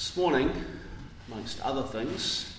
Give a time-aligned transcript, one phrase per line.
[0.00, 0.50] This morning,
[1.30, 2.56] amongst other things,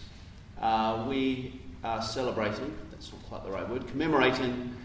[0.61, 4.75] uh, we are celebrating, that's not quite the right word, commemorating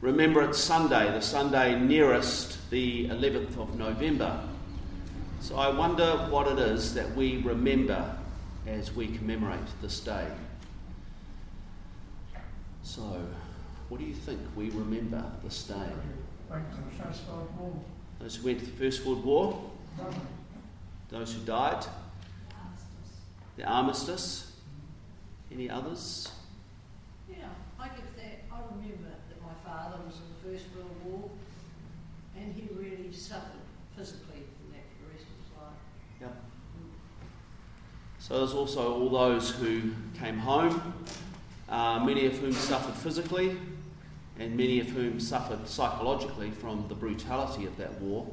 [0.00, 4.40] Remembrance Sunday, the Sunday nearest the 11th of November.
[5.40, 8.16] So I wonder what it is that we remember
[8.66, 10.26] as we commemorate this day.
[12.82, 13.02] So,
[13.90, 15.90] what do you think we remember this day?
[18.20, 19.70] Those who went to the First World War?
[21.10, 21.84] Those who died?
[23.56, 24.52] The armistice?
[25.50, 26.30] Any others?
[27.28, 27.36] Yeah,
[27.78, 28.44] I give that.
[28.52, 31.30] I remember that my father was in the First World War
[32.38, 33.60] and he really suffered
[33.96, 36.20] physically from that for the rest of his life.
[36.20, 36.36] Yep.
[38.18, 40.94] So there's also all those who came home,
[41.68, 43.56] uh, many of whom suffered physically,
[44.38, 48.26] and many of whom suffered psychologically from the brutality of that war,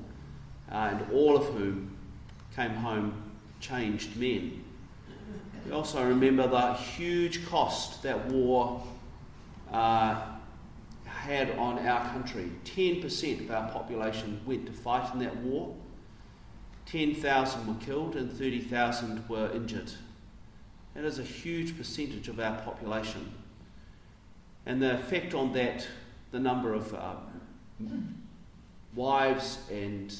[0.71, 1.95] uh, and all of whom
[2.55, 4.62] came home changed men.
[5.65, 8.83] We also remember the huge cost that war
[9.71, 10.21] uh,
[11.05, 12.51] had on our country.
[12.65, 15.73] 10% of our population went to fight in that war.
[16.85, 19.91] 10,000 were killed and 30,000 were injured.
[20.95, 23.33] That is a huge percentage of our population.
[24.65, 25.87] And the effect on that,
[26.31, 27.15] the number of uh,
[28.95, 30.13] wives and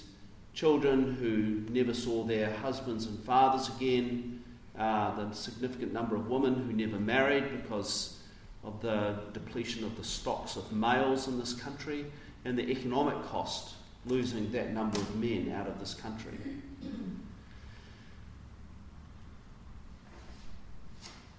[0.54, 4.33] children who never saw their husbands and fathers again,
[4.78, 8.18] uh, the significant number of women who never married because
[8.64, 12.06] of the depletion of the stocks of males in this country,
[12.46, 16.34] and the economic cost losing that number of men out of this country.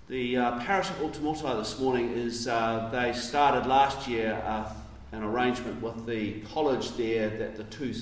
[0.09, 4.71] The uh, parish of Utamoto this morning is uh, they started last year uh,
[5.13, 7.95] an arrangement with the college there that the two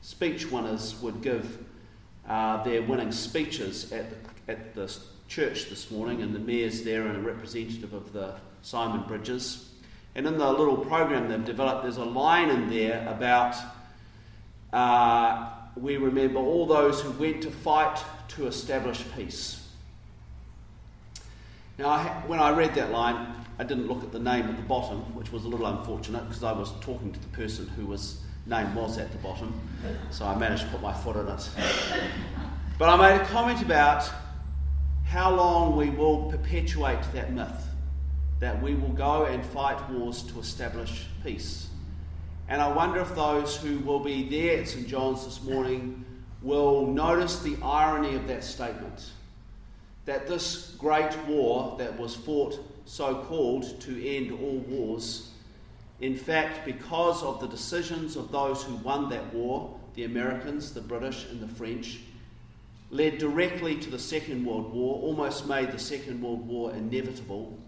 [0.00, 1.64] speech winners would give
[2.28, 4.94] uh, their winning speeches at the, at the
[5.28, 9.70] church this morning, and the mayor's there and a representative of the Simon Bridges.
[10.14, 13.56] And in the little program they've developed, there's a line in there about
[14.72, 19.66] uh, we remember all those who went to fight to establish peace.
[21.78, 24.62] Now, I, when I read that line, I didn't look at the name at the
[24.62, 28.20] bottom, which was a little unfortunate because I was talking to the person who was
[28.46, 29.58] name was at the bottom,
[30.10, 31.48] so I managed to put my foot in it.
[32.78, 34.10] But I made a comment about
[35.14, 37.68] how long we will perpetuate that myth
[38.40, 41.68] that we will go and fight wars to establish peace.
[42.48, 44.88] And I wonder if those who will be there at St.
[44.88, 46.04] John's this morning
[46.42, 49.12] will notice the irony of that statement.
[50.04, 55.30] That this great war that was fought so called to end all wars,
[56.00, 60.80] in fact, because of the decisions of those who won that war, the Americans, the
[60.80, 62.00] British, and the French,
[62.90, 67.58] led directly to the Second World War, almost made the Second World War inevitable.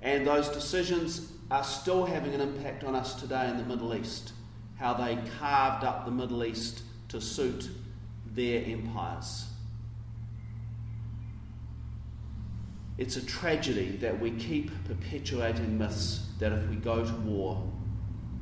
[0.00, 4.32] And those decisions are still having an impact on us today in the Middle East,
[4.76, 7.68] how they carved up the Middle East to suit
[8.34, 9.46] their empires.
[12.98, 17.62] It's a tragedy that we keep perpetuating myths that if we go to war,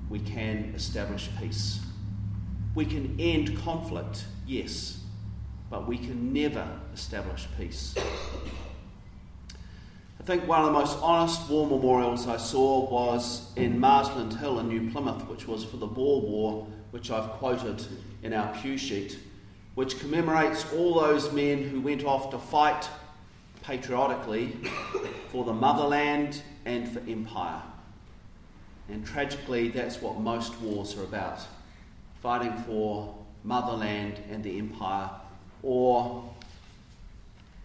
[0.08, 1.80] we can establish peace.
[2.74, 4.99] We can end conflict, yes,
[5.70, 7.94] but we can never establish peace.
[10.18, 14.58] I think one of the most honest war memorials I saw was in Marsland Hill
[14.58, 17.82] in New Plymouth, which was for the Boer War, which I've quoted
[18.22, 19.18] in our pew sheet,
[19.76, 22.88] which commemorates all those men who went off to fight
[23.62, 24.56] patriotically
[25.30, 27.62] for the motherland and for empire.
[28.88, 31.40] And tragically, that's what most wars are about
[32.20, 33.14] fighting for
[33.44, 35.08] motherland and the empire,
[35.62, 36.24] or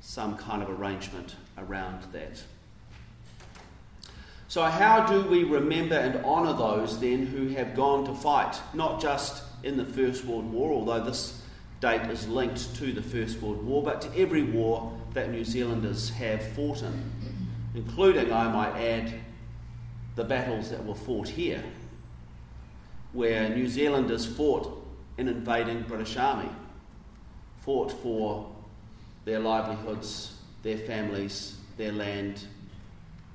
[0.02, 2.44] some kind of arrangement around that.
[4.48, 9.02] So, how do we remember and honour those then who have gone to fight, not
[9.02, 11.42] just in the First World War, although this
[11.82, 16.10] date is linked to the First World War, but to every war that New Zealanders
[16.12, 17.12] have fought in,
[17.74, 19.14] including, I might add,
[20.16, 21.64] the battles that were fought here,
[23.12, 24.86] where New Zealanders fought
[25.18, 26.50] in invading British Army,
[27.66, 28.46] fought for
[29.26, 32.46] their livelihoods, their families, their land,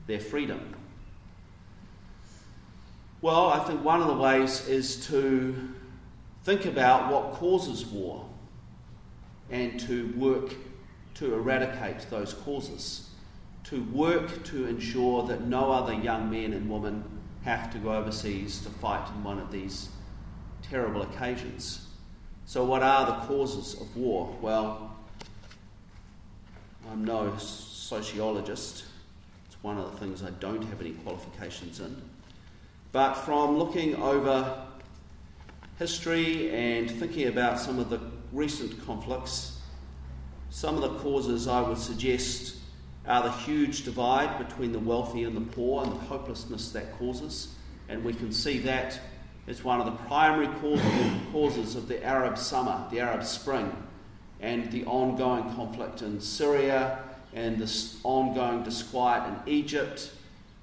[0.07, 0.75] their freedom.
[3.21, 5.55] Well, I think one of the ways is to
[6.45, 8.25] think about what causes war
[9.51, 10.55] and to work
[11.15, 13.11] to eradicate those causes,
[13.65, 17.05] to work to ensure that no other young men and women
[17.43, 19.91] have to go overseas to fight in one of these
[20.63, 21.90] terrible occasions.
[22.51, 24.37] So, what are the causes of war?
[24.41, 24.97] Well,
[26.91, 28.87] I'm no sociologist.
[29.47, 32.03] It's one of the things I don't have any qualifications in.
[32.91, 34.67] But from looking over
[35.79, 38.01] history and thinking about some of the
[38.33, 39.61] recent conflicts,
[40.51, 42.57] some of the causes I would suggest
[43.07, 47.55] are the huge divide between the wealthy and the poor and the hopelessness that causes.
[47.89, 48.99] And we can see that
[49.47, 50.49] as one of the primary
[51.33, 53.71] causes of the Arab summer, the Arab spring,
[54.41, 56.99] and the ongoing conflict in Syria
[57.35, 60.13] and this ongoing disquiet in Egypt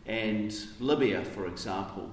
[0.05, 2.11] and Libya, for example.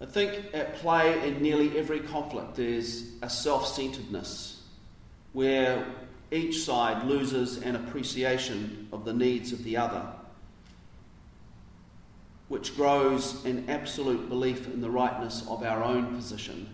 [0.00, 4.62] I think at play in nearly every conflict there's a self centeredness
[5.32, 5.86] where
[6.30, 10.02] each side loses an appreciation of the needs of the other,
[12.50, 16.68] which grows in absolute belief in the rightness of our own position.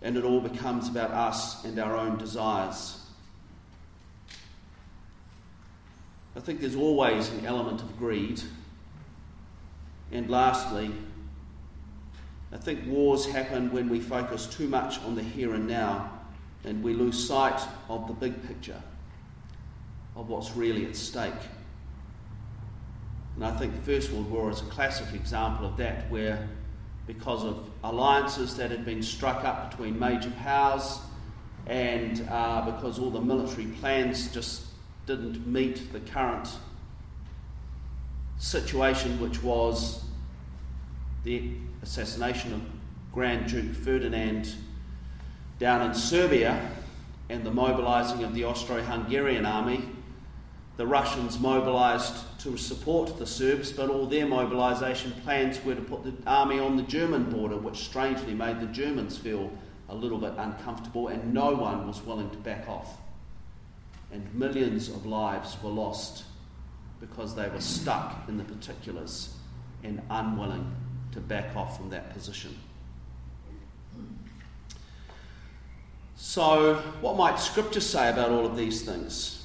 [0.00, 2.98] And it all becomes about us and our own desires.
[6.34, 8.40] I think there's always an element of greed.
[10.10, 10.90] And lastly,
[12.52, 16.10] I think wars happen when we focus too much on the here and now
[16.64, 18.82] and we lose sight of the big picture
[20.16, 21.34] of what's really at stake.
[23.42, 26.48] And I think the First World War is a classic example of that, where
[27.08, 31.00] because of alliances that had been struck up between major powers
[31.66, 34.66] and uh, because all the military plans just
[35.06, 36.50] didn't meet the current
[38.38, 40.04] situation, which was
[41.24, 41.50] the
[41.82, 42.60] assassination of
[43.12, 44.54] Grand Duke Ferdinand
[45.58, 46.70] down in Serbia
[47.28, 49.82] and the mobilising of the Austro Hungarian army,
[50.76, 56.02] the Russians mobilised to support the Serbs, but all their mobilisation plans were to put
[56.02, 59.50] the army on the German border, which strangely made the Germans feel
[59.88, 62.98] a little bit uncomfortable, and no one was willing to back off.
[64.10, 66.24] And millions of lives were lost
[67.00, 69.36] because they were stuck in the particulars
[69.84, 70.74] and unwilling
[71.12, 72.58] to back off from that position.
[76.16, 79.41] So, what might Scripture say about all of these things?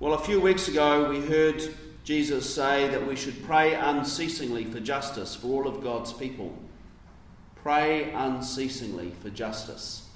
[0.00, 1.60] Well, a few weeks ago we heard
[2.04, 6.56] Jesus say that we should pray unceasingly for justice for all of God's people.
[7.56, 10.08] Pray unceasingly for justice,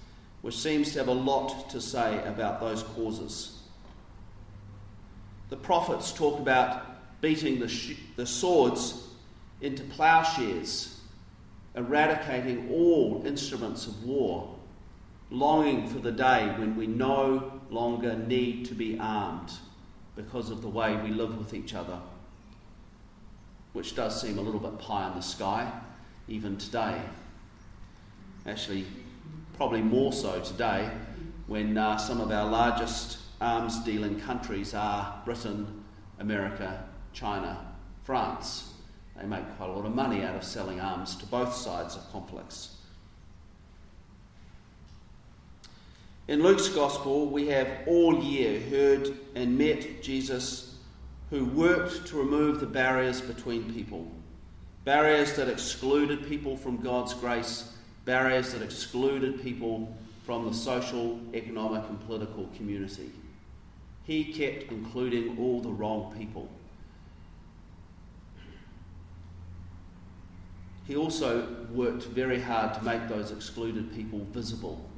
[0.43, 3.59] which seems to have a lot to say about those causes.
[5.51, 9.09] The prophets talk about beating the, sh- the swords
[9.61, 11.01] into plowshares,
[11.75, 14.55] eradicating all instruments of war
[15.31, 19.51] longing for the day when we no longer need to be armed
[20.17, 21.99] because of the way we live with each other,
[23.73, 25.71] which does seem a little bit pie in the sky
[26.29, 27.01] even today.
[28.47, 28.87] Actually,
[29.57, 30.91] probably more so today
[31.47, 35.85] when uh, some of our largest arms dealing countries are Britain,
[36.19, 37.59] America, China,
[38.05, 38.73] France.
[39.17, 42.11] They make quite a lot of money out of selling arms to both sides of
[42.11, 42.77] conflicts.
[46.29, 50.77] In Luke's Gospel, we have all year heard and met Jesus
[51.31, 54.07] who worked to remove the barriers between people.
[54.85, 57.73] Barriers that excluded people from God's grace,
[58.05, 63.11] barriers that excluded people from the social, economic, and political community.
[64.05, 66.49] He kept including all the wrong people.
[70.87, 74.89] He also worked very hard to make those excluded people visible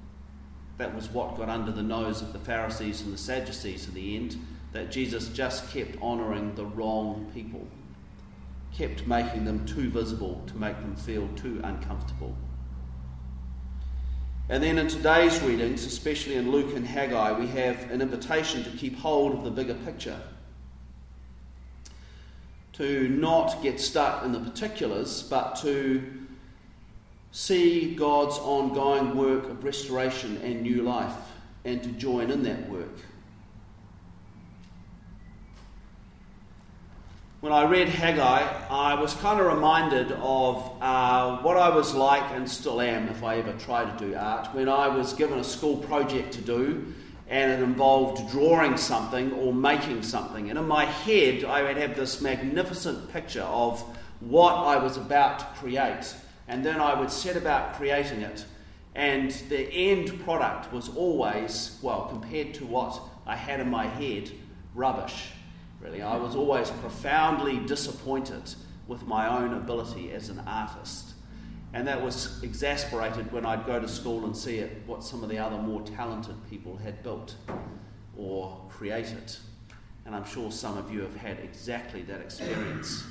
[0.78, 4.16] that was what got under the nose of the Pharisees and the Sadducees in the
[4.16, 4.36] end,
[4.72, 7.66] that Jesus just kept honouring the wrong people,
[8.72, 12.34] kept making them too visible to make them feel too uncomfortable.
[14.48, 18.70] And then in today's readings, especially in Luke and Haggai, we have an invitation to
[18.70, 20.20] keep hold of the bigger picture.
[22.74, 26.23] To not get stuck in the particulars, but to
[27.34, 31.16] see God's ongoing work of restoration and new life
[31.64, 32.96] and to join in that work.
[37.40, 42.22] When I read Haggai, I was kind of reminded of uh, what I was like
[42.30, 44.54] and still am if I ever try to do art.
[44.54, 46.94] When I was given a school project to do
[47.28, 50.50] and it involved drawing something or making something.
[50.50, 53.80] And in my head, I would have this magnificent picture of
[54.20, 56.14] what I was about to create
[56.48, 58.44] and then I would set about creating it.
[58.94, 64.30] And the end product was always, well, compared to what I had in my head,
[64.74, 65.30] rubbish.
[65.80, 68.54] Really, I was always profoundly disappointed
[68.86, 71.14] with my own ability as an artist.
[71.72, 75.28] And that was exasperated when I'd go to school and see it, what some of
[75.28, 77.34] the other more talented people had built
[78.16, 79.34] or created.
[80.06, 83.02] And I'm sure some of you have had exactly that experience.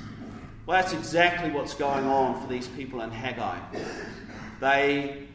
[0.65, 3.60] Well, that's exactly what's going on for these people in Haggai.
[4.62, 5.27] They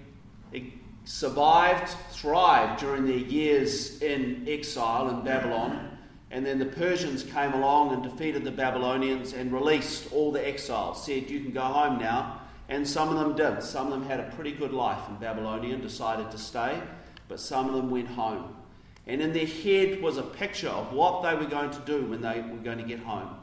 [1.05, 5.99] survived, thrived during their years in exile in Babylon,
[6.31, 11.05] and then the Persians came along and defeated the Babylonians and released all the exiles,
[11.05, 12.41] said, You can go home now.
[12.71, 13.63] And some of them did.
[13.63, 16.79] Some of them had a pretty good life in Babylonia and decided to stay,
[17.27, 18.55] but some of them went home.
[19.07, 22.21] And in their head was a picture of what they were going to do when
[22.21, 23.37] they were going to get home.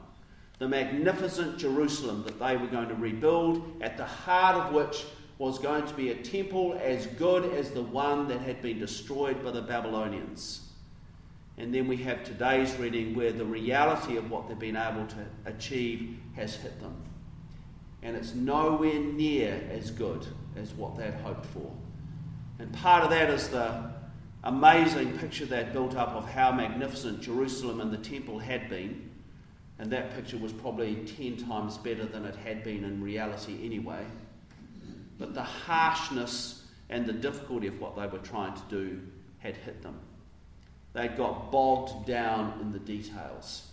[0.59, 5.03] The magnificent Jerusalem that they were going to rebuild, at the heart of which
[5.37, 9.43] was going to be a temple as good as the one that had been destroyed
[9.43, 10.69] by the Babylonians.
[11.57, 15.25] And then we have today's reading where the reality of what they've been able to
[15.45, 16.95] achieve has hit them.
[18.01, 21.71] And it's nowhere near as good as what they'd hoped for.
[22.59, 23.91] And part of that is the
[24.43, 29.04] amazing picture they'd built up of how magnificent Jerusalem and the temple had been.
[29.77, 34.05] And that picture was probably 10 times better than it had been in reality anyway
[35.17, 39.01] but the harshness and the difficulty of what they were trying to do
[39.39, 39.99] had hit them.
[40.93, 43.67] They got bogged down in the details,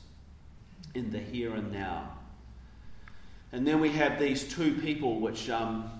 [0.95, 2.13] in the here and now.
[3.53, 5.91] And then we have these two people, which um,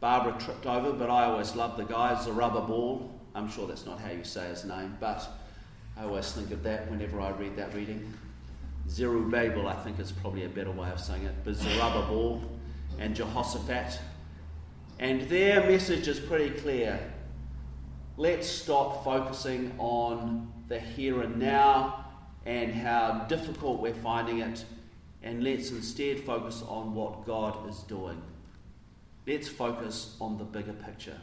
[0.00, 3.10] Barbara tripped over, but I always love the guy, Zerubbabel.
[3.34, 5.28] I'm sure that's not how you say his name, but
[5.96, 8.12] I always think of that whenever I read that reading.
[8.88, 12.42] Zerubbabel, I think, is probably a better way of saying it, but Zerubbabel
[12.98, 13.98] and Jehoshaphat.
[14.98, 16.98] And their message is pretty clear.
[18.16, 22.04] Let's stop focusing on the here and now
[22.46, 24.64] and how difficult we're finding it,
[25.22, 28.20] and let's instead focus on what God is doing.
[29.26, 31.18] Let's focus on the bigger picture.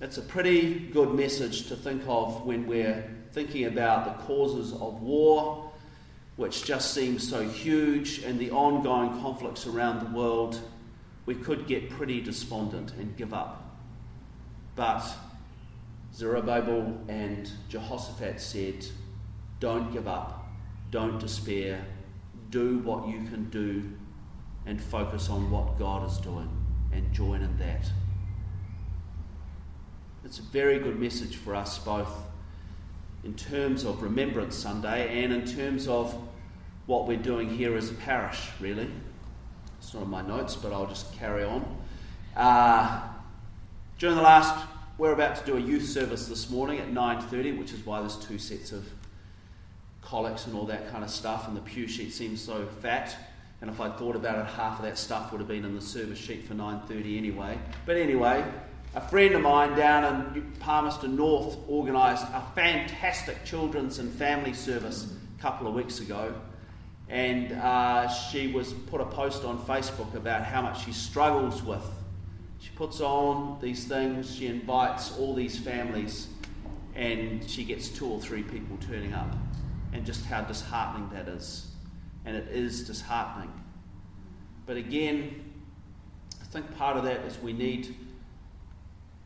[0.00, 5.00] That's a pretty good message to think of when we're thinking about the causes of
[5.00, 5.72] war,
[6.36, 10.60] which just seems so huge, and the ongoing conflicts around the world
[11.24, 13.80] we could get pretty despondent and give up.
[14.76, 15.04] But
[16.14, 18.86] Zerubbabel and Jehoshaphat said,
[19.58, 20.46] Don't give up,
[20.90, 21.84] don't despair,
[22.50, 23.92] do what you can do,
[24.66, 26.48] and focus on what God is doing,
[26.92, 27.90] and join in that.
[30.24, 32.10] It's a very good message for us both
[33.24, 36.16] in terms of Remembrance Sunday and in terms of
[36.86, 38.88] what we're doing here as a parish, really.
[39.78, 41.64] It's not in my notes, but I'll just carry on.
[42.36, 43.02] Uh,
[43.98, 44.66] during the last,
[44.98, 48.16] we're about to do a youth service this morning at 9.30, which is why there's
[48.16, 48.88] two sets of
[50.02, 53.16] collects and all that kind of stuff, and the pew sheet seems so fat.
[53.60, 55.80] And if I'd thought about it, half of that stuff would have been in the
[55.80, 57.58] service sheet for 9.30 anyway.
[57.84, 58.44] But anyway,
[58.94, 65.12] a friend of mine down in Palmerston North organised a fantastic children's and family service
[65.38, 66.34] a couple of weeks ago
[67.08, 71.84] and uh, she was put a post on Facebook about how much she struggles with.
[72.58, 76.28] She puts on these things, she invites all these families,
[76.94, 79.32] and she gets two or three people turning up,
[79.92, 81.68] and just how disheartening that is.
[82.24, 83.52] And it is disheartening.
[84.66, 85.44] But again,
[86.42, 87.94] I think part of that is we need.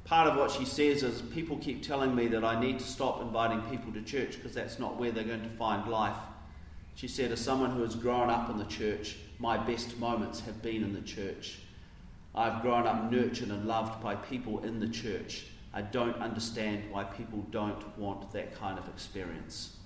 [0.05, 3.23] Part of what she says is people keep telling me that I need to stop
[3.23, 6.17] inviting people to church because that's not where they're going to find life.
[6.95, 10.63] She said, As someone who has grown up in the church, my best moments have
[10.63, 11.61] been in the church.
[12.35, 15.47] I've grown up nurtured and loved by people in the church.
[15.73, 19.77] I don't understand why people don't want that kind of experience.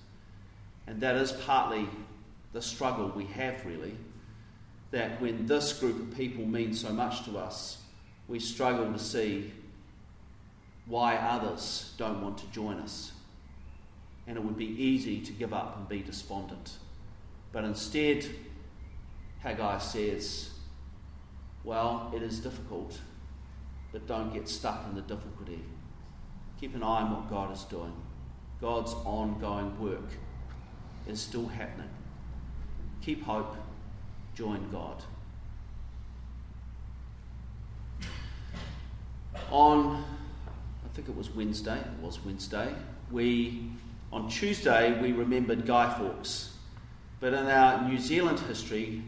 [0.87, 1.87] And that is partly
[2.53, 3.95] the struggle we have, really.
[4.91, 7.81] That when this group of people mean so much to us,
[8.27, 9.51] we struggle to see
[10.85, 13.11] why others don't want to join us.
[14.27, 16.77] And it would be easy to give up and be despondent.
[17.51, 18.25] But instead,
[19.39, 20.49] Haggai says,
[21.63, 22.99] well, it is difficult,
[23.91, 25.61] but don't get stuck in the difficulty.
[26.59, 27.93] Keep an eye on what God is doing.
[28.61, 30.09] God's ongoing work
[31.07, 31.89] is still happening.
[33.01, 33.55] Keep hope,
[34.33, 35.03] join God.
[39.51, 40.03] On,
[40.83, 42.73] I think it was Wednesday, it was Wednesday,
[43.11, 43.69] we,
[44.11, 46.54] on Tuesday, we remembered Guy Fawkes.
[47.19, 49.01] But in our New Zealand history,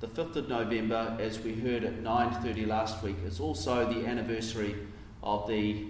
[0.00, 4.74] the 5th of November, as we heard at 9.30 last week, is also the anniversary
[5.22, 5.86] of the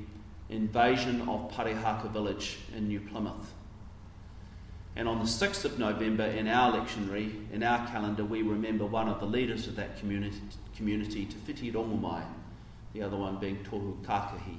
[0.48, 3.52] invasion of Parihaka village in New Plymouth.
[4.96, 9.08] And on the 6th of November, in our lectionary, in our calendar, we remember one
[9.08, 10.40] of the leaders of that community,
[10.76, 12.22] community Te Whiti Rongomai,
[12.92, 14.58] the other one being Tohu Kakahi.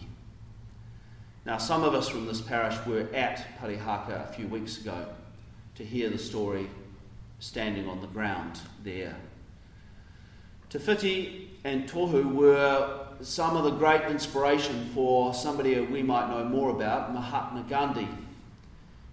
[1.46, 5.08] Now, some of us from this parish were at Parihaka a few weeks ago
[5.76, 6.68] to hear the story
[7.46, 9.16] standing on the ground there.
[10.70, 16.44] Te Whiti and Tohu were some of the great inspiration for somebody we might know
[16.44, 18.08] more about, Mahatma Gandhi.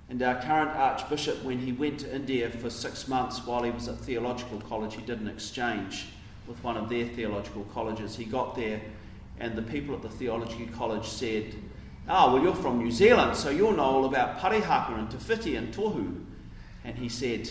[0.08, 3.86] And our current Archbishop, when he went to India for six months while he was
[3.88, 6.06] at theological college, he did an exchange
[6.46, 8.16] with one of their theological colleges.
[8.16, 8.80] He got there,
[9.40, 11.54] and the people at the theology college said,
[12.08, 15.18] Ah, oh, well, you're from New Zealand, so you'll know all about Parihaka and Te
[15.18, 16.24] Whiti and Tohu.
[16.84, 17.48] And he said,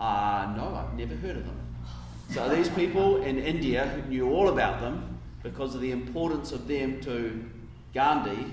[0.00, 1.60] uh, no, I've never heard of them.
[2.30, 7.00] So these people in India knew all about them because of the importance of them
[7.02, 7.44] to
[7.92, 8.52] Gandhi.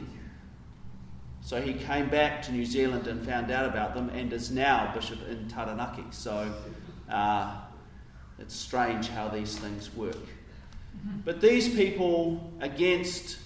[1.42, 4.92] So he came back to New Zealand and found out about them and is now
[4.94, 6.04] bishop in Taranaki.
[6.12, 6.54] So
[7.10, 7.56] uh,
[8.38, 10.18] it's strange how these things work.
[11.26, 13.40] But these people, against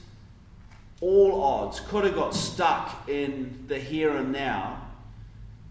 [1.00, 4.82] all odds, could have got stuck in the here and now,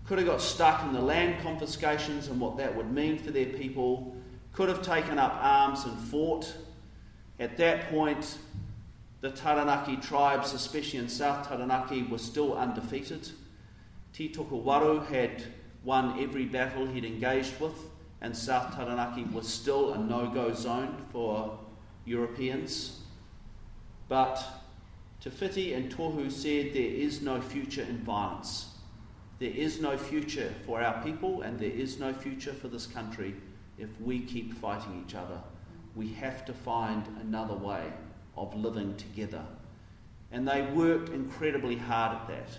[0.06, 3.46] could have got stuck in the land confiscations and what that would mean for their
[3.46, 4.14] people,
[4.52, 6.54] could have taken up arms and fought.
[7.40, 8.38] At that point,
[9.20, 13.30] the Taranaki tribes, especially in South Taranaki, were still undefeated.
[14.12, 15.42] Titokawaru had
[15.82, 17.74] won every battle he'd engaged with,
[18.20, 21.58] and South Taranaki was still a no go zone for
[22.04, 23.00] Europeans.
[24.08, 24.44] But
[25.20, 28.73] Te and Tohu said there is no future in violence.
[29.38, 33.34] There is no future for our people, and there is no future for this country
[33.78, 35.40] if we keep fighting each other.
[35.96, 37.92] We have to find another way
[38.36, 39.44] of living together.
[40.30, 42.58] And they worked incredibly hard at that.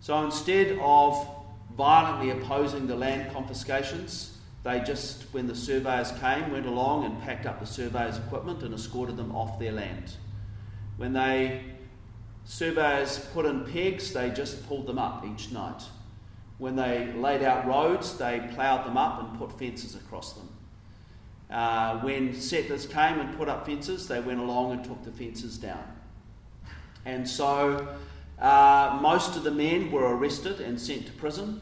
[0.00, 1.26] So instead of
[1.76, 7.46] violently opposing the land confiscations, they just, when the surveyors came, went along and packed
[7.46, 10.14] up the surveyors' equipment and escorted them off their land.
[10.96, 11.73] When they
[12.44, 15.82] surveyors put in pegs, they just pulled them up each night.
[16.58, 20.48] When they laid out roads, they ploughed them up and put fences across them.
[21.50, 25.58] Uh, when settlers came and put up fences, they went along and took the fences
[25.58, 25.84] down.
[27.04, 27.88] And so
[28.38, 31.60] uh, most of the men were arrested and sent to prison.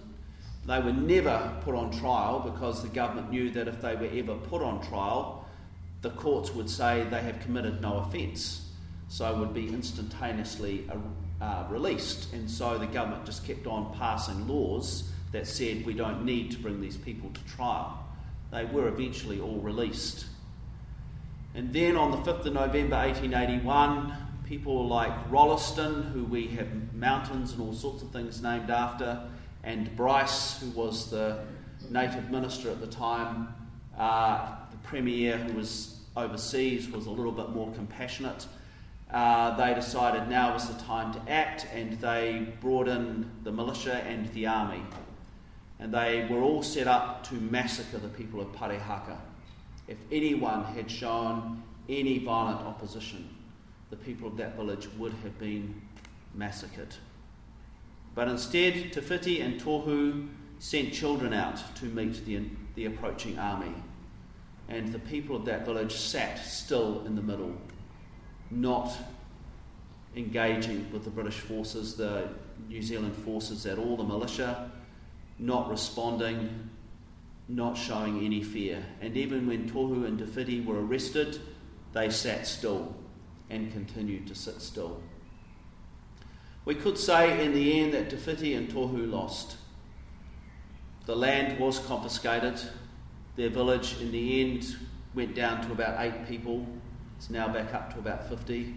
[0.66, 4.36] They were never put on trial because the government knew that if they were ever
[4.36, 5.48] put on trial,
[6.02, 8.71] the courts would say they have committed no offence,
[9.12, 10.88] so would be instantaneously
[11.38, 12.32] uh, released.
[12.32, 16.58] And so the government just kept on passing laws that said we don't need to
[16.58, 18.06] bring these people to trial.
[18.50, 20.24] They were eventually all released.
[21.54, 24.14] And then on the 5th of November 1881,
[24.46, 29.28] people like Rolleston, who we have mountains and all sorts of things named after,
[29.62, 31.44] and Bryce, who was the
[31.90, 33.54] native minister at the time,
[33.98, 38.46] uh, the premier who was overseas, was a little bit more compassionate
[39.12, 44.02] uh, they decided now was the time to act and they brought in the militia
[44.06, 44.82] and the army.
[45.78, 49.18] And they were all set up to massacre the people of Parihaka.
[49.86, 53.28] If anyone had shown any violent opposition,
[53.90, 55.82] the people of that village would have been
[56.34, 56.94] massacred.
[58.14, 62.42] But instead, Te Whiti and Tohu sent children out to meet the,
[62.76, 63.74] the approaching army.
[64.68, 67.54] And the people of that village sat still in the middle
[68.52, 68.92] not
[70.14, 72.28] engaging with the British forces, the
[72.68, 74.70] New Zealand forces at all, the militia,
[75.38, 76.70] not responding,
[77.48, 78.84] not showing any fear.
[79.00, 81.40] And even when Tohu and Te were arrested,
[81.92, 82.94] they sat still
[83.50, 85.02] and continued to sit still.
[86.64, 89.56] We could say in the end that Te and Tohu lost.
[91.06, 92.60] The land was confiscated.
[93.34, 94.76] Their village, in the end,
[95.14, 96.66] went down to about eight people.
[97.22, 98.74] It's now back up to about 50.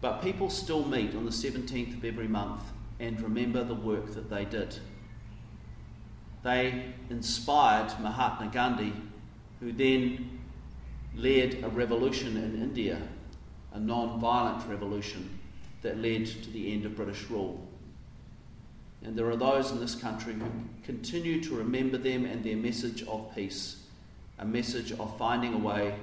[0.00, 2.60] But people still meet on the 17th of every month
[2.98, 4.76] and remember the work that they did.
[6.42, 8.92] They inspired Mahatma Gandhi,
[9.60, 10.40] who then
[11.14, 13.00] led a revolution in India,
[13.72, 15.38] a non violent revolution
[15.82, 17.64] that led to the end of British rule.
[19.04, 20.50] And there are those in this country who
[20.82, 23.84] continue to remember them and their message of peace,
[24.40, 25.94] a message of finding a way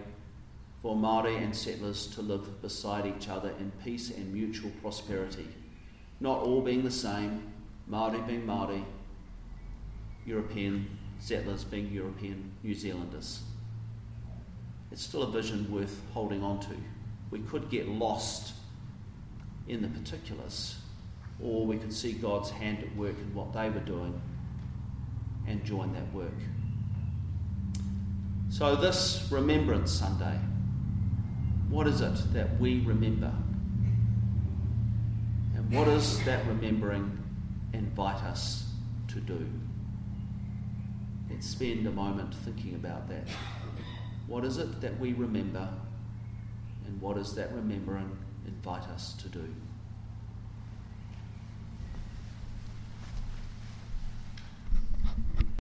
[0.81, 5.47] for Māori and settlers to live beside each other in peace and mutual prosperity.
[6.19, 7.51] Not all being the same,
[7.89, 8.83] Māori being Māori,
[10.25, 13.43] European settlers being European New Zealanders.
[14.91, 16.75] It's still a vision worth holding on to.
[17.29, 18.53] We could get lost
[19.67, 20.77] in the particulars,
[21.41, 24.19] or we could see God's hand at work in what they were doing
[25.47, 26.33] and join that work.
[28.49, 30.37] So, this Remembrance Sunday,
[31.71, 33.31] what is it that we remember?
[35.55, 37.17] And what does that remembering
[37.71, 38.65] invite us
[39.07, 39.47] to do?
[41.29, 43.25] Let's spend a moment thinking about that.
[44.27, 45.69] What is it that we remember?
[46.85, 49.47] And what does that remembering invite us to do?